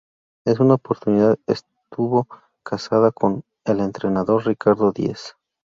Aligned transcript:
En 0.47 0.59
Una 0.59 0.73
oportunidad 0.73 1.37
estuvo 1.45 2.27
casada 2.63 3.11
con 3.11 3.43
el 3.65 3.79
Entrenador 3.81 4.47
Ricardo 4.47 4.91
Diez. 4.91 5.35